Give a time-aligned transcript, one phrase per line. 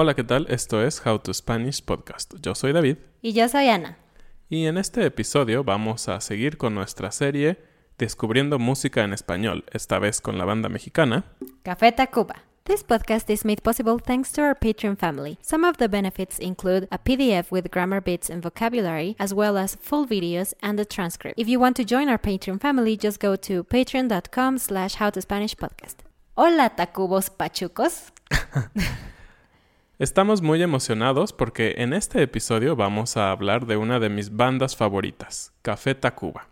[0.00, 0.46] Hola, ¿qué tal?
[0.48, 2.32] Esto es How to Spanish Podcast.
[2.40, 3.98] Yo soy David Y yo soy Ana.
[4.48, 7.58] y en este episodio vamos a seguir con nuestra serie
[7.98, 11.24] Descubriendo música en español, esta vez con la banda mexicana.
[11.64, 12.44] Café Tacuba.
[12.62, 15.36] This podcast is made possible thanks to our Patreon family.
[15.42, 19.74] Some of the benefits include a PDF with grammar bits and vocabulary, as well as
[19.74, 21.34] full videos and a transcript.
[21.36, 26.04] If you want to join our Patreon family, just go to patreon.com slash howtospanishpodcast.
[26.36, 28.12] Hola, Tacubos Pachucos.
[29.98, 34.76] Estamos muy emocionados porque en este episodio vamos a hablar de una de mis bandas
[34.76, 36.46] favoritas, Café Tacuba.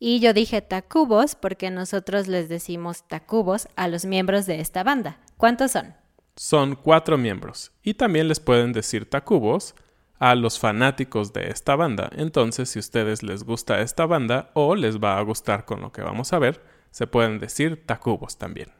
[0.00, 5.20] Y yo dije Tacubos porque nosotros les decimos Tacubos a los miembros de esta banda.
[5.36, 5.94] ¿Cuántos son?
[6.34, 9.76] Son cuatro miembros y también les pueden decir Tacubos
[10.18, 12.10] a los fanáticos de esta banda.
[12.16, 15.92] Entonces, si a ustedes les gusta esta banda o les va a gustar con lo
[15.92, 18.72] que vamos a ver, se pueden decir Tacubos también.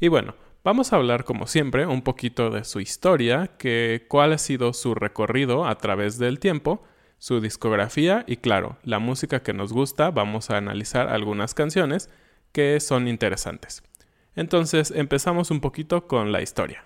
[0.00, 0.34] Y bueno,
[0.64, 4.94] vamos a hablar como siempre un poquito de su historia, que cuál ha sido su
[4.94, 6.82] recorrido a través del tiempo,
[7.18, 12.08] su discografía y claro, la música que nos gusta, vamos a analizar algunas canciones
[12.52, 13.82] que son interesantes.
[14.36, 16.84] Entonces, empezamos un poquito con la historia.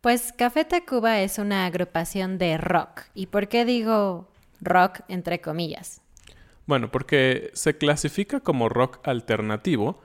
[0.00, 3.02] Pues Café Tacuba es una agrupación de rock.
[3.14, 4.28] ¿Y por qué digo
[4.60, 6.00] rock entre comillas?
[6.66, 10.00] Bueno, porque se clasifica como rock alternativo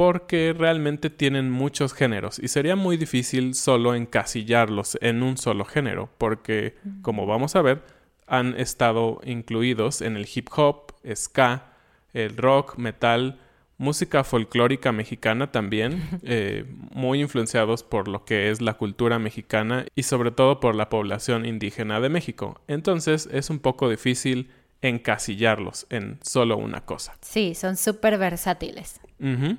[0.00, 6.08] porque realmente tienen muchos géneros y sería muy difícil solo encasillarlos en un solo género,
[6.16, 7.82] porque como vamos a ver,
[8.26, 11.74] han estado incluidos en el hip hop, ska,
[12.14, 13.40] el rock, metal,
[13.76, 20.04] música folclórica mexicana también, eh, muy influenciados por lo que es la cultura mexicana y
[20.04, 22.62] sobre todo por la población indígena de México.
[22.68, 24.48] Entonces es un poco difícil
[24.80, 27.18] encasillarlos en solo una cosa.
[27.20, 28.98] Sí, son súper versátiles.
[29.20, 29.58] Ujú.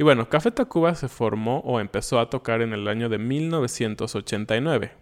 [0.00, 4.92] Y bueno, Café Tacuba se formó o empezó a tocar en el año de 1989.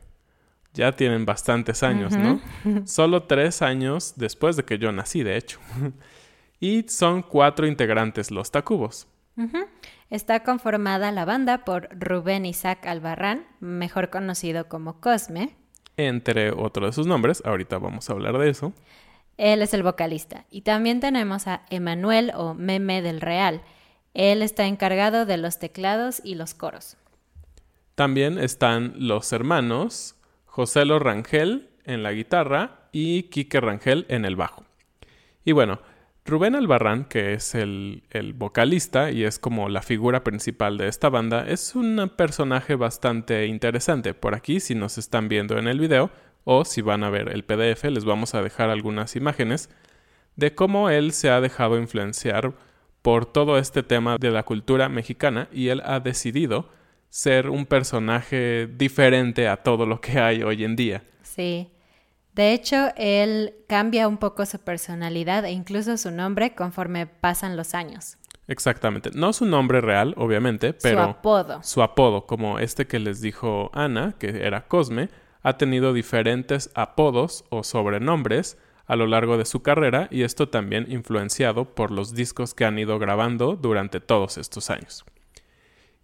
[0.74, 2.40] Ya tienen bastantes años, ¿no?
[2.84, 5.60] Solo tres años después de que yo nací, de hecho.
[6.58, 9.06] y son cuatro integrantes los Tacubos.
[10.10, 15.54] Está conformada la banda por Rubén Isaac Albarrán, mejor conocido como Cosme.
[15.96, 18.72] Entre otros de sus nombres, ahorita vamos a hablar de eso.
[19.36, 20.44] Él es el vocalista.
[20.50, 23.62] Y también tenemos a Emanuel o Meme del Real.
[24.14, 26.96] Él está encargado de los teclados y los coros.
[27.94, 30.16] También están los hermanos
[30.46, 34.64] Joselo Rangel en la guitarra y Quique Rangel en el bajo.
[35.44, 35.80] Y bueno,
[36.24, 41.08] Rubén Albarrán, que es el, el, vocalista y es como la figura principal de esta
[41.08, 44.14] banda, es un personaje bastante interesante.
[44.14, 46.10] Por aquí, si nos están viendo en el video
[46.44, 49.70] o si van a ver el PDF, les vamos a dejar algunas imágenes
[50.36, 52.54] de cómo él se ha dejado influenciar
[53.02, 56.68] por todo este tema de la cultura mexicana y él ha decidido
[57.10, 61.02] ser un personaje diferente a todo lo que hay hoy en día.
[61.22, 61.70] Sí.
[62.34, 67.74] De hecho, él cambia un poco su personalidad e incluso su nombre conforme pasan los
[67.74, 68.16] años.
[68.46, 69.10] Exactamente.
[69.12, 71.62] No su nombre real, obviamente, pero su apodo.
[71.62, 75.10] Su apodo, como este que les dijo Ana, que era Cosme,
[75.42, 78.56] ha tenido diferentes apodos o sobrenombres
[78.88, 82.78] a lo largo de su carrera y esto también influenciado por los discos que han
[82.78, 85.04] ido grabando durante todos estos años.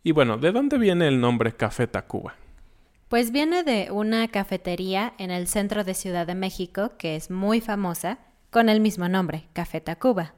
[0.03, 2.35] Y bueno, ¿de dónde viene el nombre Café Tacuba?
[3.09, 7.63] Pues viene de una cafetería en el centro de Ciudad de México que es muy
[7.63, 8.19] famosa
[8.51, 10.35] con el mismo nombre, Café Tacuba.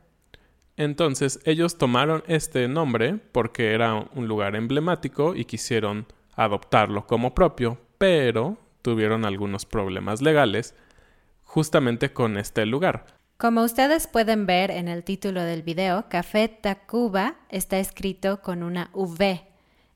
[0.77, 6.07] Entonces ellos tomaron este nombre porque era un lugar emblemático y quisieron
[6.37, 10.77] adoptarlo como propio, pero tuvieron algunos problemas legales
[11.57, 13.07] justamente con este lugar.
[13.39, 18.91] Como ustedes pueden ver en el título del video, Café Tacuba está escrito con una
[18.93, 19.43] V.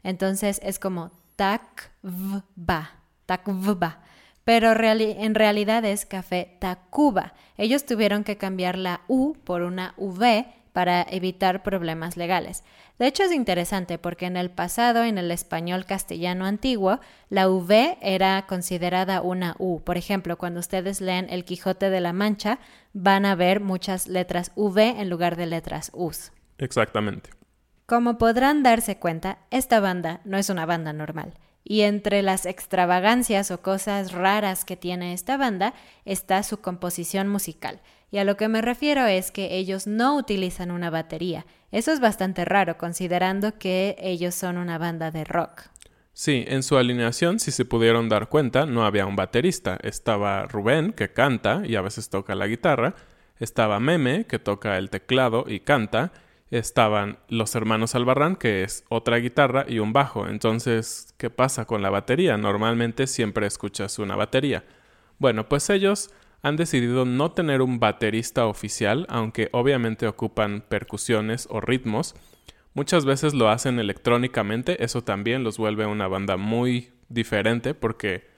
[0.03, 2.93] Entonces es como Takvba,
[3.27, 4.01] Takvba.
[4.43, 7.35] Pero en realidad es Café Tacuba.
[7.59, 12.65] Ellos tuvieron que cambiar la U por una V para evitar problemas legales.
[12.99, 17.99] De hecho es interesante porque en el pasado, en el español castellano antiguo, la V
[18.03, 19.81] era considerada una U.
[19.81, 22.59] Por ejemplo, cuando ustedes leen El Quijote de la Mancha,
[22.93, 26.33] van a ver muchas letras V en lugar de letras Us.
[26.59, 27.31] Exactamente.
[27.87, 31.35] Como podrán darse cuenta, esta banda no es una banda normal.
[31.65, 35.75] Y entre las extravagancias o cosas raras que tiene esta banda
[36.05, 37.81] está su composición musical.
[38.11, 41.47] Y a lo que me refiero es que ellos no utilizan una batería.
[41.71, 45.63] Eso es bastante raro considerando que ellos son una banda de rock.
[46.13, 49.79] Sí, en su alineación, si se pudieron dar cuenta, no había un baterista.
[49.83, 52.95] Estaba Rubén, que canta y a veces toca la guitarra.
[53.39, 56.13] Estaba Meme, que toca el teclado y canta.
[56.51, 60.27] Estaban los hermanos Albarrán, que es otra guitarra y un bajo.
[60.27, 62.37] Entonces, ¿qué pasa con la batería?
[62.37, 64.65] Normalmente siempre escuchas una batería.
[65.19, 66.11] Bueno, pues ellos
[66.43, 72.15] han decidido no tener un baterista oficial, aunque obviamente ocupan percusiones o ritmos.
[72.73, 78.31] Muchas veces lo hacen electrónicamente, eso también los vuelve una banda muy diferente porque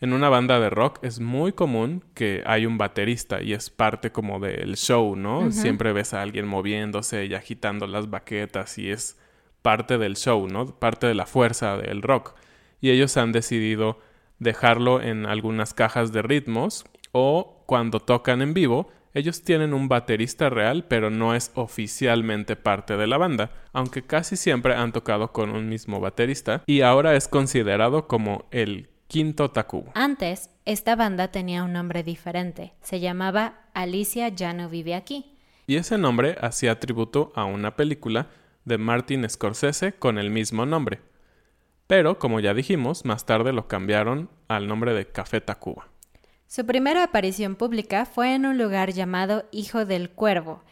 [0.00, 4.12] en una banda de rock es muy común que hay un baterista y es parte
[4.12, 5.50] como del show, ¿no?
[5.50, 9.18] Siempre ves a alguien moviéndose y agitando las baquetas y es
[9.62, 10.66] parte del show, ¿no?
[10.66, 12.34] Parte de la fuerza del rock.
[12.80, 13.98] Y ellos han decidido
[14.38, 16.84] dejarlo en algunas cajas de ritmos
[17.18, 22.98] o cuando tocan en vivo, ellos tienen un baterista real, pero no es oficialmente parte
[22.98, 27.26] de la banda, aunque casi siempre han tocado con un mismo baterista y ahora es
[27.26, 29.92] considerado como el quinto Takubo.
[29.94, 35.38] Antes, esta banda tenía un nombre diferente, se llamaba Alicia ya no vive aquí.
[35.66, 38.26] Y ese nombre hacía tributo a una película
[38.66, 41.00] de Martin Scorsese con el mismo nombre.
[41.86, 45.88] Pero, como ya dijimos, más tarde lo cambiaron al nombre de Café Tacuba.
[46.46, 50.62] Su primera aparición pública fue en un lugar llamado Hijo del Cuervo,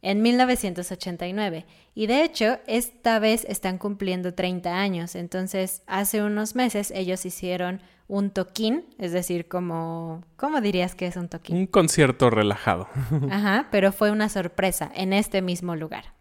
[0.00, 1.66] en 1989.
[1.94, 5.14] Y de hecho, esta vez están cumpliendo 30 años.
[5.14, 10.22] Entonces, hace unos meses ellos hicieron un toquín, es decir, como...
[10.36, 11.56] ¿Cómo dirías que es un toquín?
[11.56, 12.88] Un concierto relajado.
[13.30, 16.12] Ajá, pero fue una sorpresa en este mismo lugar.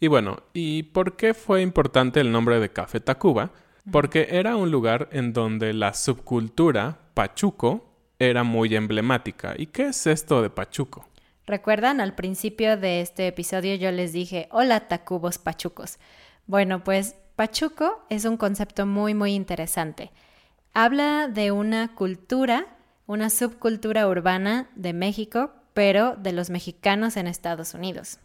[0.00, 3.50] Y bueno, ¿y por qué fue importante el nombre de Café Tacuba?
[3.90, 7.84] Porque era un lugar en donde la subcultura Pachuco
[8.18, 9.54] era muy emblemática.
[9.56, 11.08] ¿Y qué es esto de Pachuco?
[11.46, 12.00] ¿Recuerdan?
[12.00, 15.98] Al principio de este episodio yo les dije, hola Tacubos Pachucos.
[16.46, 20.10] Bueno, pues Pachuco es un concepto muy, muy interesante.
[20.72, 22.66] Habla de una cultura,
[23.06, 28.18] una subcultura urbana de México, pero de los mexicanos en Estados Unidos.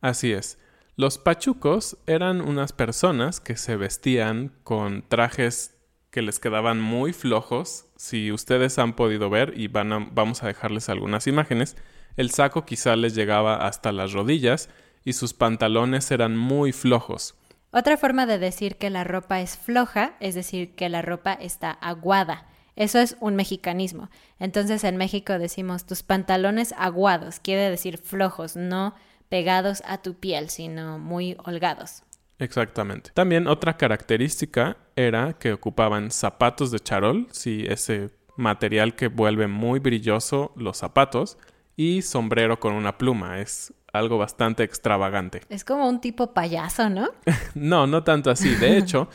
[0.00, 0.58] Así es.
[0.96, 5.76] Los pachucos eran unas personas que se vestían con trajes
[6.12, 7.86] que les quedaban muy flojos.
[7.96, 11.76] Si ustedes han podido ver y van vamos a dejarles algunas imágenes,
[12.16, 14.68] el saco quizá les llegaba hasta las rodillas
[15.04, 17.34] y sus pantalones eran muy flojos.
[17.72, 21.72] Otra forma de decir que la ropa es floja es decir que la ropa está
[21.72, 22.46] aguada.
[22.76, 24.10] Eso es un mexicanismo.
[24.38, 28.94] Entonces en México decimos tus pantalones aguados, quiere decir flojos, no
[29.28, 32.02] pegados a tu piel, sino muy holgados.
[32.38, 33.10] Exactamente.
[33.14, 39.78] También otra característica era que ocupaban zapatos de charol, sí, ese material que vuelve muy
[39.78, 41.38] brilloso los zapatos,
[41.76, 43.40] y sombrero con una pluma.
[43.40, 45.42] Es algo bastante extravagante.
[45.48, 47.10] Es como un tipo payaso, ¿no?
[47.54, 48.54] no, no tanto así.
[48.56, 49.08] De hecho,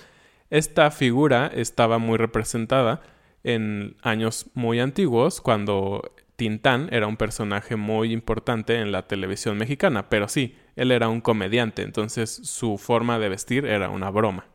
[0.50, 3.02] esta figura estaba muy representada
[3.44, 10.08] en años muy antiguos cuando Tintán era un personaje muy importante en la televisión mexicana,
[10.08, 14.46] pero sí, él era un comediante, entonces su forma de vestir era una broma.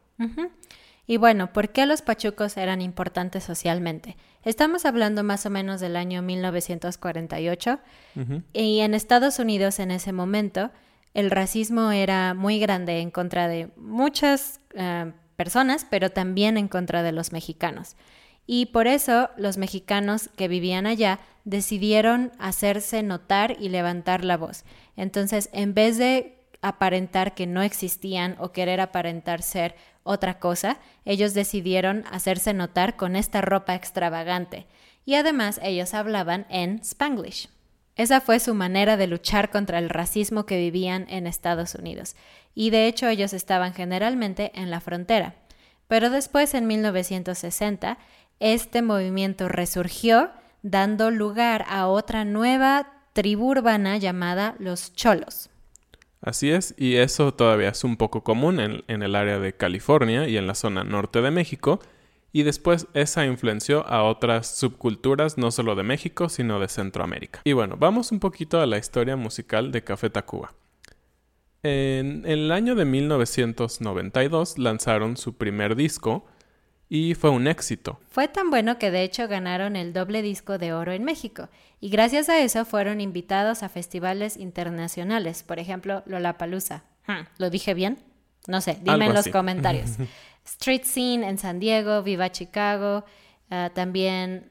[1.06, 4.16] Y bueno, ¿por qué los pachucos eran importantes socialmente?
[4.44, 7.78] Estamos hablando más o menos del año 1948
[8.54, 10.70] y en Estados Unidos en ese momento
[11.12, 17.02] el racismo era muy grande en contra de muchas eh, personas, pero también en contra
[17.02, 17.94] de los mexicanos.
[18.46, 24.64] Y por eso los mexicanos que vivían allá decidieron hacerse notar y levantar la voz.
[24.96, 31.34] Entonces, en vez de aparentar que no existían o querer aparentar ser otra cosa, ellos
[31.34, 34.66] decidieron hacerse notar con esta ropa extravagante.
[35.04, 37.48] Y además ellos hablaban en spanglish.
[37.96, 42.16] Esa fue su manera de luchar contra el racismo que vivían en Estados Unidos.
[42.54, 45.34] Y de hecho ellos estaban generalmente en la frontera.
[45.86, 47.98] Pero después, en 1960,
[48.40, 50.30] este movimiento resurgió
[50.62, 55.50] dando lugar a otra nueva tribu urbana llamada los cholos.
[56.20, 60.26] Así es, y eso todavía es un poco común en, en, el área de California
[60.26, 61.80] y en la zona norte de México,
[62.32, 67.42] y después esa influenció a otras subculturas no solo de México, sino de Centroamérica.
[67.44, 70.52] Y bueno, vamos un poquito a la historia musical de Café Tacuba.
[71.62, 76.26] En el año de 1992 lanzaron su primer disco,
[76.88, 78.00] y fue un éxito.
[78.08, 81.48] Fue tan bueno que de hecho ganaron el doble disco de oro en México
[81.80, 86.84] y gracias a eso fueron invitados a festivales internacionales, por ejemplo, Lollapalooza.
[87.06, 87.98] Hmm, ¿Lo dije bien?
[88.46, 89.92] No sé, dime en los comentarios.
[90.44, 93.04] Street Scene en San Diego, Viva Chicago,
[93.50, 94.50] ah, también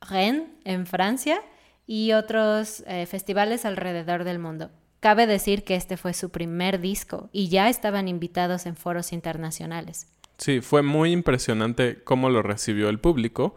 [0.00, 1.40] Rennes en Francia
[1.86, 4.70] y otros eh, festivales alrededor del mundo.
[5.00, 10.06] Cabe decir que este fue su primer disco y ya estaban invitados en foros internacionales.
[10.38, 13.56] Sí, fue muy impresionante cómo lo recibió el público,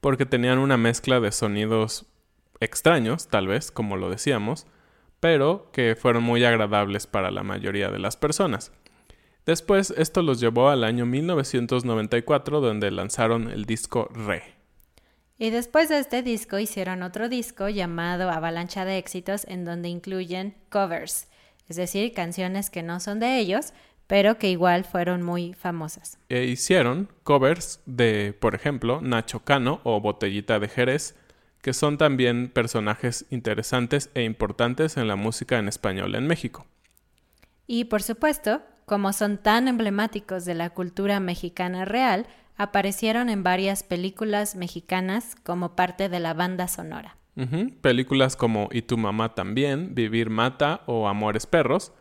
[0.00, 2.06] porque tenían una mezcla de sonidos
[2.60, 4.66] extraños, tal vez, como lo decíamos,
[5.20, 8.72] pero que fueron muy agradables para la mayoría de las personas.
[9.46, 14.42] Después esto los llevó al año 1994 donde lanzaron el disco Re.
[15.38, 20.56] Y después de este disco hicieron otro disco llamado Avalancha de Éxitos en donde incluyen
[20.70, 21.28] covers,
[21.68, 23.72] es decir, canciones que no son de ellos,
[24.06, 26.18] pero que igual fueron muy famosas.
[26.28, 31.16] E hicieron covers de, por ejemplo, Nacho Cano o Botellita de Jerez,
[31.60, 36.66] que son también personajes interesantes e importantes en la música en español en México.
[37.66, 43.82] Y por supuesto, como son tan emblemáticos de la cultura mexicana real, aparecieron en varias
[43.82, 47.16] películas mexicanas como parte de la banda sonora.
[47.82, 51.92] Películas como Y tu mamá también, Vivir mata o Amores perros,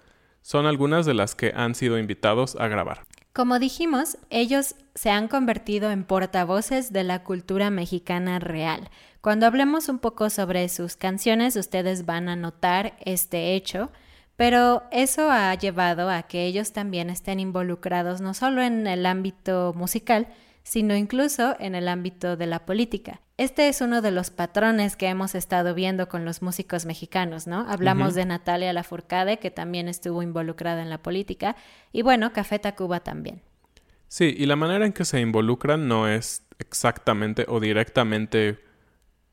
[0.45, 3.01] son algunas de las que han sido invitados a grabar.
[3.33, 8.91] Como dijimos, ellos se han convertido en portavoces de la cultura mexicana real.
[9.21, 13.89] Cuando hablemos un poco sobre sus canciones, ustedes van a notar este hecho,
[14.35, 19.73] pero eso ha llevado a que ellos también estén involucrados no solo en el ámbito
[19.75, 20.27] musical,
[20.65, 23.21] sino incluso en el ámbito de la política.
[23.37, 27.69] Este es uno de los patrones que hemos estado viendo con los músicos mexicanos, ¿no?
[27.69, 31.55] Hablamos de Natalia Lafourcade, que también estuvo involucrada en la política,
[31.91, 33.43] y bueno, Café Tacuba también.
[34.07, 38.59] Sí, y la manera en que se involucran no es exactamente o directamente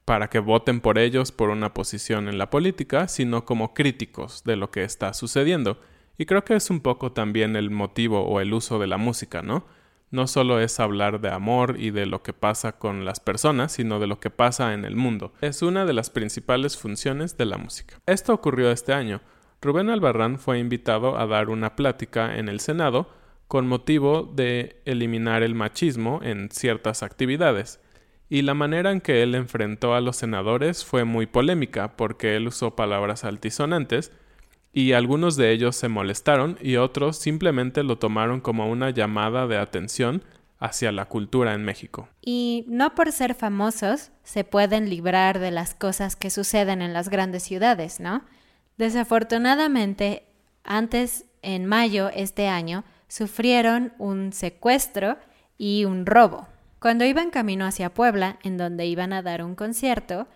[0.04, 4.56] para que voten por ellos por una posición en la política, sino como críticos de
[4.56, 5.80] lo que está sucediendo.
[6.18, 9.40] Y creo que es un poco también el motivo o el uso de la música,
[9.40, 9.64] ¿no?
[10.12, 13.98] No solo es hablar de amor y de lo que pasa con las personas, sino
[13.98, 15.32] de lo que pasa en el mundo.
[15.40, 17.98] Es una de las principales funciones de la música.
[18.06, 19.22] Esto ocurrió este año.
[19.62, 23.08] Rubén Albarrán fue invitado a dar una plática en el Senado
[23.48, 27.80] con motivo de eliminar el machismo en ciertas actividades.
[28.28, 32.48] Y la manera en que él enfrentó a los senadores fue muy polémica porque él
[32.48, 34.12] usó palabras altisonantes
[34.72, 39.58] y algunos de ellos se molestaron y otros simplemente lo tomaron como una llamada de
[39.58, 40.22] atención
[40.58, 42.08] hacia la cultura en México.
[42.22, 47.08] Y no por ser famosos se pueden librar de las cosas que suceden en las
[47.08, 48.22] grandes ciudades, ¿no?
[48.78, 50.24] Desafortunadamente,
[50.64, 55.18] antes, en mayo este año, sufrieron un secuestro
[55.58, 56.46] y un robo.
[56.78, 60.28] Cuando iban camino hacia Puebla, en donde iban a dar un concierto,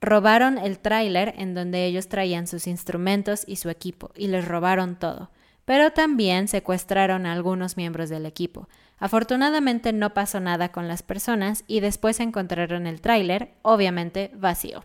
[0.00, 4.96] Robaron el tráiler en donde ellos traían sus instrumentos y su equipo, y les robaron
[4.96, 5.30] todo.
[5.64, 8.68] Pero también secuestraron a algunos miembros del equipo.
[8.98, 14.84] Afortunadamente no pasó nada con las personas y después encontraron el tráiler, obviamente vacío.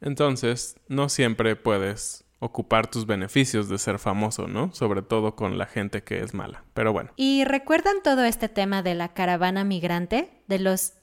[0.00, 4.72] Entonces, no siempre puedes ocupar tus beneficios de ser famoso, ¿no?
[4.72, 6.64] Sobre todo con la gente que es mala.
[6.74, 7.10] Pero bueno.
[7.16, 10.42] ¿Y recuerdan todo este tema de la caravana migrante?
[10.46, 10.94] De los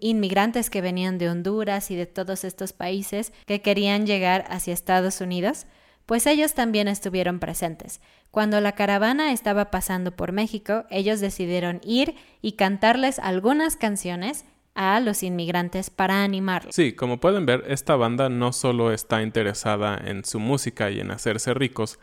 [0.00, 5.20] inmigrantes que venían de Honduras y de todos estos países que querían llegar hacia Estados
[5.20, 5.66] Unidos?
[6.06, 8.00] Pues ellos también estuvieron presentes.
[8.30, 15.00] Cuando la caravana estaba pasando por México, ellos decidieron ir y cantarles algunas canciones a
[15.00, 16.74] los inmigrantes para animarlos.
[16.74, 21.10] Sí, como pueden ver, esta banda no solo está interesada en su música y en
[21.10, 21.98] hacerse ricos,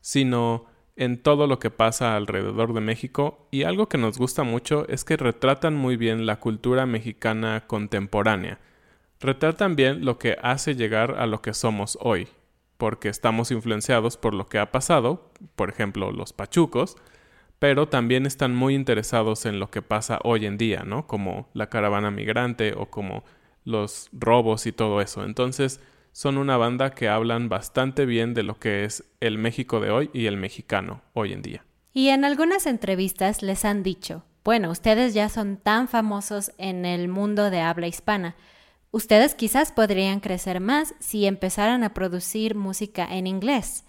[0.00, 0.66] sino
[1.00, 5.02] en todo lo que pasa alrededor de México y algo que nos gusta mucho es
[5.02, 8.58] que retratan muy bien la cultura mexicana contemporánea.
[9.18, 12.28] Retratan bien lo que hace llegar a lo que somos hoy,
[12.76, 16.98] porque estamos influenciados por lo que ha pasado, por ejemplo, los pachucos,
[17.58, 21.06] pero también están muy interesados en lo que pasa hoy en día, ¿no?
[21.06, 23.24] Como la caravana migrante o como
[23.64, 25.24] los robos y todo eso.
[25.24, 25.80] Entonces,
[26.12, 30.10] son una banda que hablan bastante bien de lo que es el México de hoy
[30.12, 31.64] y el mexicano hoy en día.
[31.92, 37.08] Y en algunas entrevistas les han dicho, bueno, ustedes ya son tan famosos en el
[37.08, 38.36] mundo de habla hispana,
[38.90, 43.84] ustedes quizás podrían crecer más si empezaran a producir música en inglés,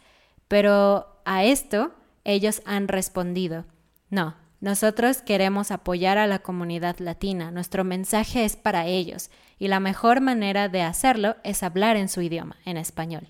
[0.48, 3.66] pero a esto ellos han respondido,
[4.10, 9.80] no, nosotros queremos apoyar a la comunidad latina, nuestro mensaje es para ellos y la
[9.80, 13.28] mejor manera de hacerlo es hablar en su idioma, en español.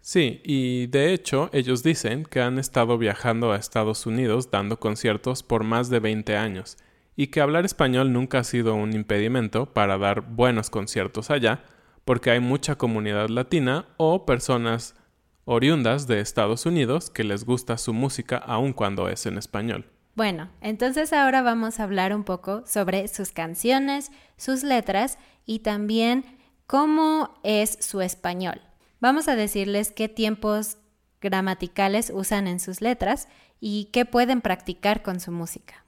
[0.00, 5.44] Sí, y de hecho ellos dicen que han estado viajando a Estados Unidos dando conciertos
[5.44, 6.76] por más de 20 años
[7.14, 11.62] y que hablar español nunca ha sido un impedimento para dar buenos conciertos allá,
[12.04, 14.96] porque hay mucha comunidad latina o personas
[15.44, 19.86] oriundas de Estados Unidos que les gusta su música aun cuando es en español.
[20.18, 26.24] Bueno, entonces ahora vamos a hablar un poco sobre sus canciones, sus letras y también
[26.66, 28.60] cómo es su español.
[28.98, 30.78] Vamos a decirles qué tiempos
[31.20, 33.28] gramaticales usan en sus letras
[33.60, 35.84] y qué pueden practicar con su música.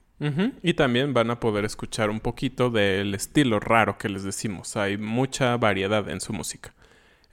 [0.63, 4.77] Y también van a poder escuchar un poquito del estilo raro que les decimos.
[4.77, 6.73] Hay mucha variedad en su música.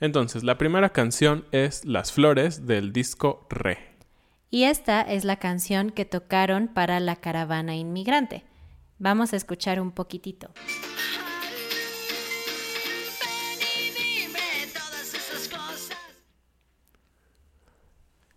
[0.00, 3.87] Entonces, la primera canción es Las Flores del disco Re.
[4.50, 8.44] Y esta es la canción que tocaron para la caravana inmigrante.
[8.98, 10.50] Vamos a escuchar un poquitito.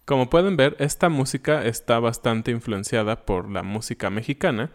[0.03, 4.71] Como pueden ver, esta música está bastante influenciada por la música mexicana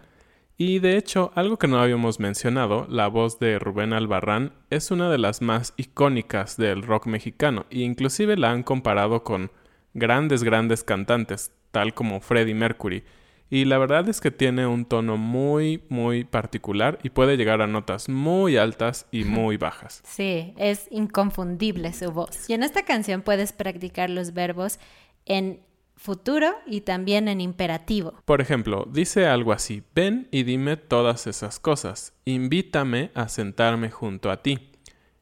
[0.57, 5.11] y de hecho, algo que no habíamos mencionado, la voz de Rubén Albarrán es una
[5.11, 9.51] de las más icónicas del rock mexicano e inclusive la han comparado con
[9.96, 13.02] grandes, grandes cantantes, tal como Freddie Mercury.
[13.48, 17.66] Y la verdad es que tiene un tono muy, muy particular y puede llegar a
[17.66, 20.02] notas muy altas y muy bajas.
[20.04, 22.50] Sí, es inconfundible su voz.
[22.50, 24.80] Y en esta canción puedes practicar los verbos
[25.26, 25.61] en
[25.96, 28.14] futuro y también en imperativo.
[28.24, 34.30] Por ejemplo, dice algo así, ven y dime todas esas cosas, invítame a sentarme junto
[34.30, 34.72] a ti,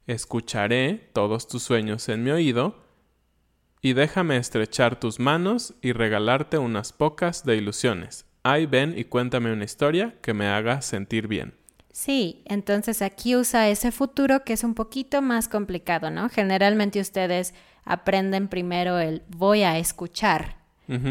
[0.07, 2.84] escucharé todos tus sueños en mi oído,
[3.85, 8.25] y déjame estrechar tus manos y regalarte unas pocas de ilusiones.
[8.43, 11.53] Ay, ven y cuéntame una historia que me haga sentir bien.
[11.93, 16.31] Sí, entonces aquí usa ese futuro que es un poquito más complicado, ¿no?
[16.31, 17.53] Generalmente ustedes
[17.85, 20.57] aprenden primero el voy a escuchar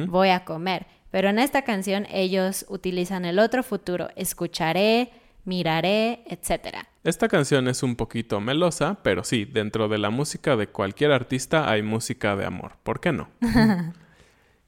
[0.08, 0.88] voy a comer.
[1.12, 5.12] Pero en esta canción ellos utilizan el otro futuro, escucharé,
[5.46, 6.88] miraré, etc.
[7.04, 11.70] Esta canción es un poquito melosa, pero sí, dentro de la música de cualquier artista
[11.70, 12.78] hay música de amor.
[12.84, 13.30] ¿Por qué no?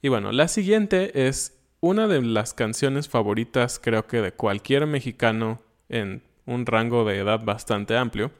[0.02, 5.62] y bueno, la siguiente es una de las canciones favoritas creo que de cualquier mexicano
[5.88, 8.32] en un rango de edad bastante amplio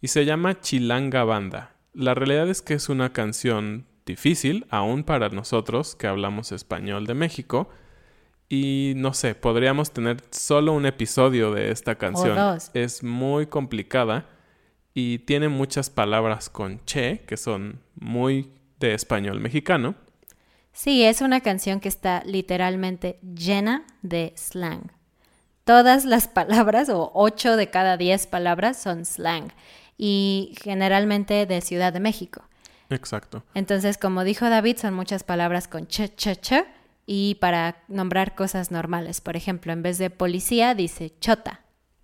[0.00, 1.74] y se llama Chilanga Banda.
[1.92, 7.14] La realidad es que es una canción difícil, aún para nosotros que hablamos español de
[7.14, 7.68] México.
[8.48, 12.58] Y no sé, podríamos tener solo un episodio de esta canción.
[12.72, 14.26] Es muy complicada
[14.94, 19.94] y tiene muchas palabras con che, que son muy de español mexicano.
[20.72, 24.92] Sí, es una canción que está literalmente llena de slang.
[25.64, 29.52] Todas las palabras, o ocho de cada diez palabras, son slang.
[29.98, 32.44] Y generalmente de Ciudad de México.
[32.88, 33.42] Exacto.
[33.54, 36.64] Entonces, como dijo David, son muchas palabras con ch, ch, ch
[37.10, 39.22] y para nombrar cosas normales.
[39.22, 41.62] Por ejemplo, en vez de policía dice chota.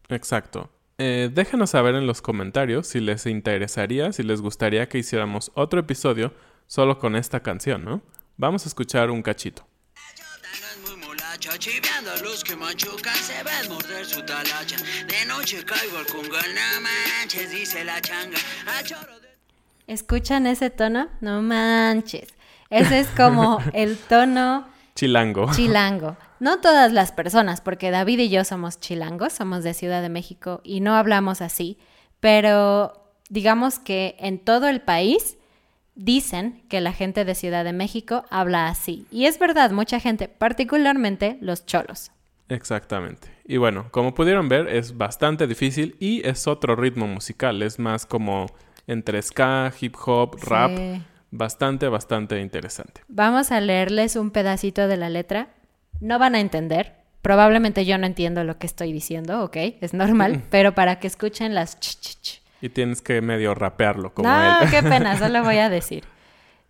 [0.09, 0.71] Exacto.
[0.97, 5.81] Eh, déjanos saber en los comentarios si les interesaría, si les gustaría que hiciéramos otro
[5.81, 6.33] episodio
[6.67, 8.01] solo con esta canción, ¿no?
[8.39, 9.67] Vamos a escuchar un cachito.
[11.59, 14.77] Chiviando a los que machucan se ven morder su talacha.
[15.07, 18.39] De noche caigo al congal, no manches, dice la changa.
[18.67, 19.29] A choro de...
[19.87, 21.09] ¿Escuchan ese tono?
[21.21, 22.29] No manches.
[22.71, 25.51] Ese es como el tono Chilango.
[25.57, 26.17] chilango.
[26.41, 30.61] No todas las personas, porque David y yo somos chilangos, somos de Ciudad de México
[30.65, 31.79] y no hablamos así,
[32.21, 32.93] pero
[33.29, 35.37] digamos que en todo el país
[35.95, 39.07] dicen que la gente de Ciudad de México habla así.
[39.11, 42.11] Y es verdad, mucha gente, particularmente los cholos.
[42.49, 43.29] Exactamente.
[43.45, 47.63] Y bueno, como pudieron ver, es bastante difícil y es otro ritmo musical.
[47.63, 48.47] Es más como
[48.87, 50.71] entre ska, hip hop, rap.
[51.37, 53.01] Bastante, bastante interesante.
[53.09, 55.49] Vamos a leerles un pedacito de la letra.
[55.99, 56.95] No van a entender.
[57.23, 59.57] Probablemente yo no entiendo lo que estoy diciendo, ¿ok?
[59.81, 62.43] Es normal, pero para que escuchen las ch, ch, ch.
[62.61, 64.71] Y tienes que medio rapearlo como no, él.
[64.71, 66.05] qué pena, solo voy a decir.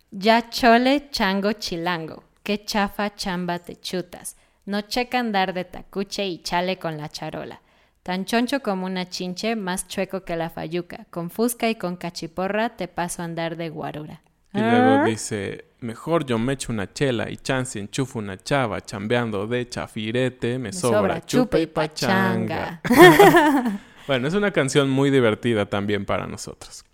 [0.09, 2.23] Ya chole, chango, chilango.
[2.41, 4.35] Qué chafa, chamba te chutas.
[4.65, 7.61] No checa andar de tacuche y chale con la charola.
[8.01, 11.05] Tan choncho como una chinche, más chueco que la fayuca.
[11.11, 14.21] Con fusca y con cachiporra te paso a andar de guarura.
[14.55, 19.47] Y luego dice, mejor yo me echo una chela y chance enchufo una chava chambeando
[19.47, 22.81] de chafirete, me, sobra, chupa y pachanga.
[24.07, 26.85] bueno, es una canción muy divertida también para nosotros.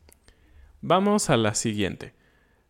[0.82, 2.14] Vamos a la siguiente.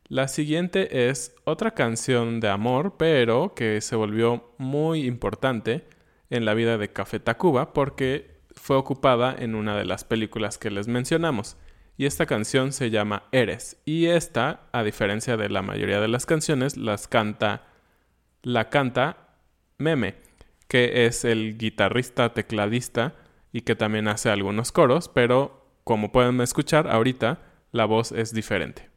[0.09, 5.85] La siguiente es otra canción de amor, pero que se volvió muy importante
[6.29, 10.69] en la vida de Café Tacuba porque fue ocupada en una de las películas que
[10.69, 11.55] les mencionamos.
[11.97, 13.77] Y esta canción se llama Eres.
[13.85, 17.67] Y esta, a diferencia de la mayoría de las canciones, las canta,
[18.41, 19.37] la canta
[19.77, 20.15] Meme,
[20.67, 23.15] que es el guitarrista tecladista
[23.51, 27.39] y que también hace algunos coros, pero como pueden escuchar ahorita,
[27.71, 28.89] la voz es diferente.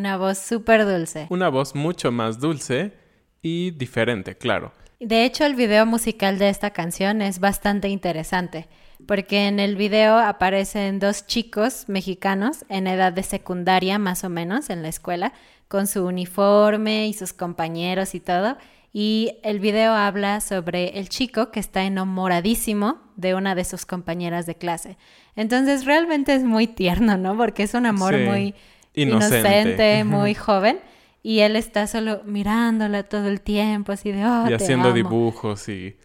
[0.00, 1.26] Una voz súper dulce.
[1.28, 2.94] Una voz mucho más dulce
[3.42, 4.72] y diferente, claro.
[4.98, 8.66] De hecho, el video musical de esta canción es bastante interesante,
[9.06, 14.70] porque en el video aparecen dos chicos mexicanos en edad de secundaria, más o menos,
[14.70, 15.34] en la escuela,
[15.68, 18.56] con su uniforme y sus compañeros y todo.
[18.94, 24.46] Y el video habla sobre el chico que está enamoradísimo de una de sus compañeras
[24.46, 24.96] de clase.
[25.36, 27.36] Entonces, realmente es muy tierno, ¿no?
[27.36, 28.24] Porque es un amor Sí.
[28.24, 28.54] muy
[29.02, 29.38] Inocente.
[29.40, 30.80] inocente, muy joven.
[31.22, 34.94] Y él está solo mirándola todo el tiempo, así de, oh, y te haciendo amo".
[34.96, 35.96] dibujos y,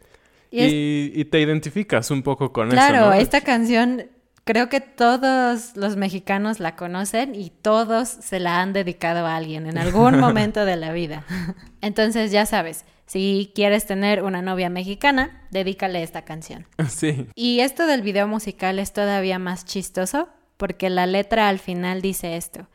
[0.52, 3.06] Y es- y, y te identificas un poco con Claro, eso.
[3.08, 3.14] ¿no?
[3.14, 4.08] esta canción
[4.44, 9.66] creo que todos los mexicanos la conocen y todos se la han dedicado a alguien
[9.68, 11.24] en algún momento de la vida.
[11.82, 16.68] Entonces ya sabes, si quieres tener una novia mexicana, dedícale esta canción.
[16.90, 20.28] Sí, Y esto del video musical es todavía más chistoso
[20.58, 22.68] porque la letra al final dice esto.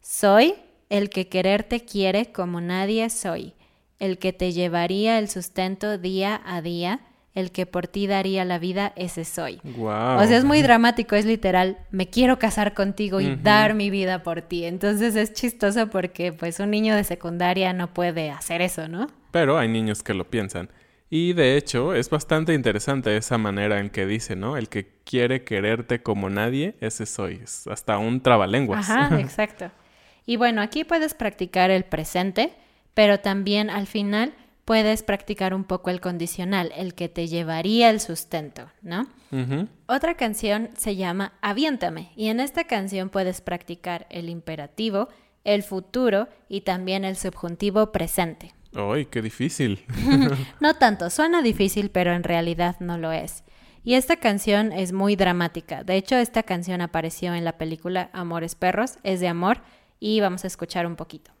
[0.00, 0.54] Soy
[0.88, 3.54] el que quererte quiere como nadie soy,
[3.98, 7.00] el que te llevaría el sustento día a día,
[7.34, 9.60] el que por ti daría la vida, ese soy.
[9.62, 10.18] wow.
[10.18, 14.22] O sea, es muy dramático, es literal, me quiero casar contigo y dar mi vida
[14.22, 14.64] por ti.
[14.64, 19.08] Entonces es chistoso porque pues un niño de secundaria no puede hacer eso, ¿no?
[19.32, 20.70] Pero hay niños que lo piensan.
[21.10, 24.56] Y de hecho, es bastante interesante esa manera en que dice, ¿no?
[24.56, 27.40] El que quiere quererte como nadie, ese soy.
[27.44, 28.88] Es hasta un trabalenguas.
[28.90, 29.70] Ajá, exacto.
[30.26, 32.52] Y bueno, aquí puedes practicar el presente,
[32.94, 34.34] pero también al final
[34.64, 39.06] puedes practicar un poco el condicional, el que te llevaría el sustento, ¿no?
[39.86, 45.08] Otra canción se llama Aviéntame y en esta canción puedes practicar el imperativo,
[45.44, 48.54] el futuro y también el subjuntivo presente.
[48.74, 49.84] ¡Ay, qué difícil!
[50.60, 53.44] No tanto, suena difícil, pero en realidad no lo es.
[53.84, 55.84] Y esta canción es muy dramática.
[55.84, 59.60] De hecho, esta canción apareció en la película Amores Perros, es de amor,
[60.00, 61.32] y vamos a escuchar un poquito.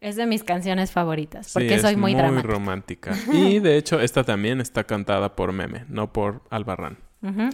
[0.00, 2.52] Es de mis canciones favoritas, Sí, porque es soy muy, dramática.
[2.52, 3.12] romántica.
[3.32, 6.98] Y de hecho, esta también está cantada por Meme, no por Albarrán.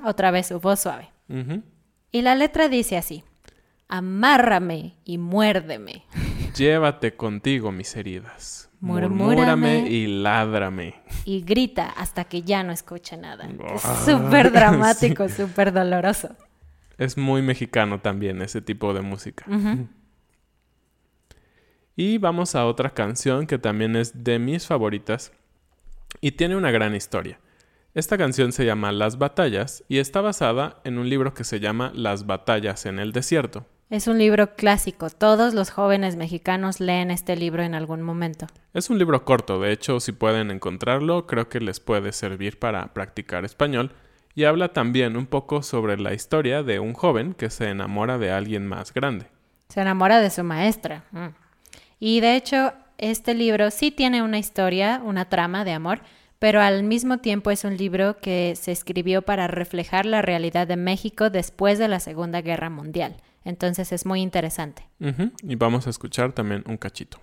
[0.05, 1.11] Otra vez su voz suave.
[2.11, 3.23] Y la letra dice así,
[3.89, 6.05] amárrame y muérdeme.
[6.57, 8.71] Llévate contigo mis heridas.
[8.81, 9.89] Murmúrame.
[9.91, 10.95] Y ládrame.
[11.25, 13.47] Y grita hasta que ya no escuche nada.
[13.75, 16.35] Es Ah, súper dramático, súper doloroso.
[16.97, 19.45] Es muy mexicano también ese tipo de música.
[21.97, 25.33] Y vamos a otra canción que también es de mis favoritas
[26.21, 27.39] y tiene una gran historia.
[27.95, 31.93] Esta canción se llama Las Batallas y está basada en un libro que se llama
[31.95, 33.67] Las Batallas en el Desierto.
[33.91, 35.11] Es un libro clásico.
[35.11, 38.47] Todos los jóvenes mexicanos leen este libro en algún momento.
[38.73, 42.95] Es un libro corto, de hecho, si pueden encontrarlo, creo que les puede servir para
[42.95, 43.91] practicar español.
[44.37, 48.31] Y habla también un poco sobre la historia de un joven que se enamora de
[48.31, 49.27] alguien más grande.
[49.69, 51.03] Se enamora de su maestra.
[51.11, 51.35] Mm.
[51.99, 56.01] Y de hecho, este libro sí tiene una historia, una trama de amor,
[56.39, 60.77] pero al mismo tiempo es un libro que se escribió para reflejar la realidad de
[60.77, 63.17] México después de la Segunda Guerra Mundial.
[63.45, 64.89] Entonces es muy interesante.
[65.43, 67.19] Y vamos a escuchar también un cachito.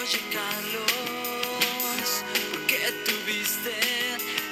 [0.00, 3.70] Oye, Carlos, ¿por qué tuviste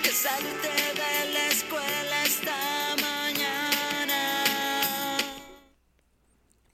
[0.03, 4.18] que salirte de la escuela esta mañana?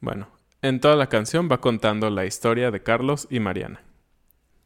[0.00, 0.28] Bueno,
[0.62, 3.82] en toda la canción va contando la historia de Carlos y Mariana.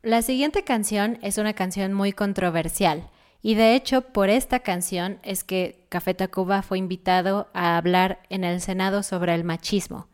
[0.02, 3.10] La siguiente canción es una canción muy controversial
[3.42, 8.44] y de hecho por esta canción es que Café Tacuba fue invitado a hablar en
[8.44, 10.08] el Senado sobre el machismo.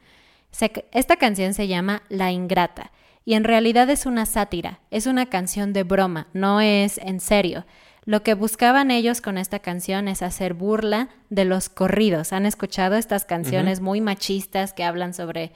[0.51, 2.93] Se- Esta canción se llama La Ingrata
[3.25, 7.67] y en realidad es una sátira, es una canción de broma, no es en serio.
[8.05, 12.33] Lo que buscaban ellos con esta canción es hacer burla de los corridos.
[12.33, 15.51] ¿Han escuchado estas canciones muy machistas que hablan sobre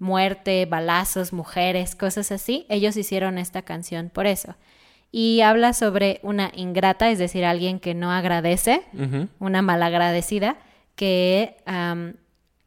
[0.00, 2.66] muerte, balazos, mujeres, cosas así?
[2.68, 4.56] Ellos hicieron esta canción por eso.
[5.14, 8.82] Y habla sobre una ingrata, es decir, alguien que no agradece,
[9.38, 10.56] una malagradecida,
[10.96, 11.56] que,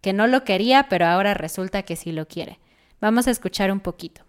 [0.01, 2.59] que no lo quería, pero ahora resulta que sí lo quiere.
[3.01, 4.21] Vamos a escuchar un poquito.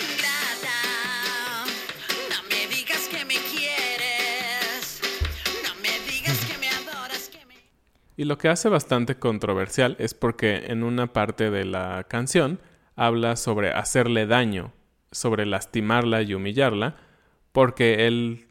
[0.00, 1.66] Ingrata,
[2.30, 5.02] no me digas que me quieres,
[5.64, 7.56] no me digas que me adoras, que me...
[8.16, 12.58] Y lo que hace bastante controversial es porque en una parte de la canción
[12.96, 14.72] habla sobre hacerle daño,
[15.12, 16.96] sobre lastimarla y humillarla,
[17.52, 18.48] porque él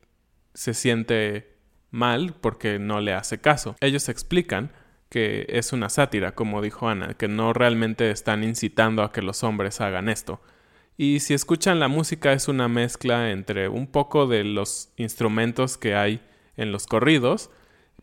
[0.54, 1.56] se siente
[1.92, 3.76] mal porque no le hace caso.
[3.82, 4.72] Ellos explican
[5.10, 9.44] que es una sátira, como dijo Ana, que no realmente están incitando a que los
[9.44, 10.42] hombres hagan esto.
[10.98, 15.96] Y si escuchan la música es una mezcla entre un poco de los instrumentos que
[15.96, 16.22] hay
[16.58, 17.50] en los corridos,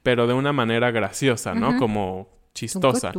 [0.03, 1.79] pero de una manera graciosa, ¿no?
[1.79, 3.13] Como chistosa.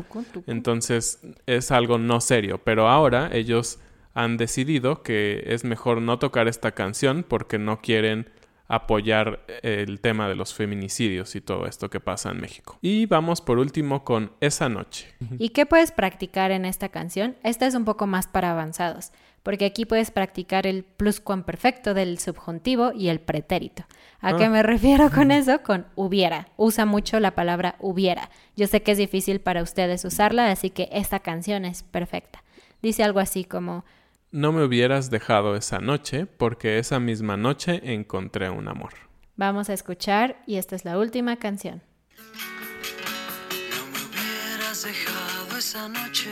[0.48, 3.80] Entonces es algo no serio, pero ahora ellos
[4.14, 8.30] han decidido que es mejor no tocar esta canción porque no quieren
[8.68, 12.78] apoyar el tema de los feminicidios y todo esto que pasa en México.
[12.82, 15.14] Y vamos por último con Esa noche.
[15.38, 17.36] ¿Y qué puedes practicar en esta canción?
[17.44, 19.12] Esta es un poco más para avanzados,
[19.44, 23.84] porque aquí puedes practicar el pluscuamperfecto del subjuntivo y el pretérito.
[24.22, 24.50] ¿A qué Ah.
[24.50, 25.62] me refiero con eso?
[25.64, 26.48] Con hubiera.
[26.58, 28.30] Usa mucho la palabra hubiera.
[28.56, 32.42] Yo sé que es difícil para ustedes usarla, así que esta canción es perfecta.
[32.82, 33.84] Dice algo así como,
[34.32, 38.94] No me hubieras dejado esa noche porque esa misma noche encontré un amor.
[39.36, 41.82] vamos a escuchar y esta es la última canción.
[42.18, 46.30] No me hubieras dejado esa noche,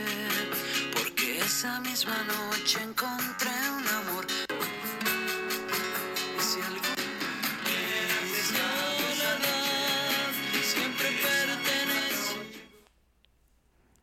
[1.52, 4.26] esa misma noche encontré un amor.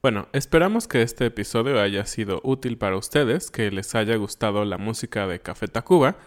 [0.03, 4.77] Bueno, esperamos que este episodio haya sido útil para ustedes, que les haya gustado la
[4.77, 6.19] música de Café Tacuba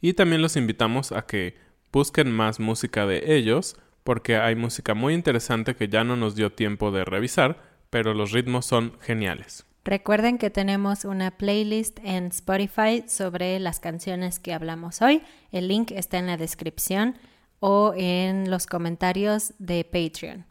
[0.00, 1.56] y también los invitamos a que
[1.90, 6.52] busquen más música de ellos porque hay música muy interesante que ya no nos dio
[6.52, 7.60] tiempo de revisar,
[7.90, 9.67] pero los ritmos son geniales.
[9.84, 15.22] Recuerden que tenemos una playlist en Spotify sobre las canciones que hablamos hoy.
[15.50, 17.16] El link está en la descripción
[17.60, 20.44] o en los comentarios de Patreon.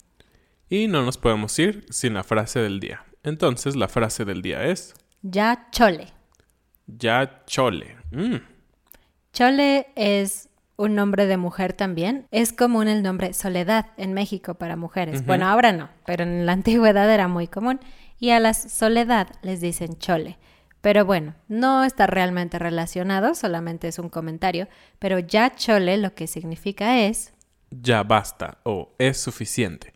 [0.69, 3.03] Y no nos podemos ir sin la frase del día.
[3.23, 6.07] Entonces la frase del día es Ya chole.
[6.87, 7.95] ya chole.
[8.11, 8.37] Mm,
[9.33, 12.25] Chole es un nombre de mujer también.
[12.31, 15.25] Es común el nombre Soledad en México para mujeres.
[15.25, 17.79] Bueno, ahora no, pero en la antigüedad era muy común.
[18.19, 20.37] Y a las Soledad les dicen Chole.
[20.81, 24.67] Pero bueno, no está realmente relacionado, solamente es un comentario.
[24.99, 27.33] Pero ya Chole lo que significa es
[27.69, 29.93] ya basta o es suficiente.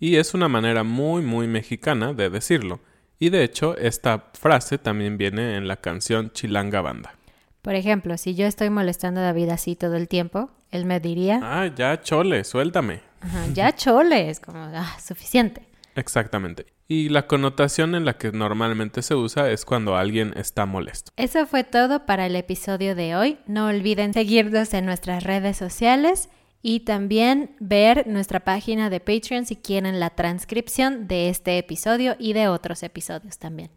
[0.00, 2.80] Y es una manera muy muy mexicana de decirlo.
[3.18, 7.14] Y de hecho, esta frase también viene en la canción Chilanga Banda.
[7.62, 11.38] Por ejemplo, si yo estoy molestando a David así todo el tiempo, él me diría,
[11.40, 13.02] Ah, ya chole, suéltame.
[13.20, 15.68] "Ajá, ya chole, es como, ah, suficiente.
[15.94, 16.66] Exactamente.
[16.92, 21.10] Y la connotación en la que normalmente se usa es cuando alguien está molesto.
[21.16, 23.38] Eso fue todo para el episodio de hoy.
[23.46, 26.28] No olviden seguirnos en nuestras redes sociales
[26.60, 32.34] y también ver nuestra página de Patreon si quieren la transcripción de este episodio y
[32.34, 33.70] de otros episodios también.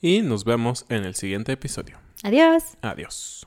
[0.00, 2.00] Y nos vemos en el siguiente episodio.
[2.24, 2.76] Adiós.
[2.82, 3.46] Adiós.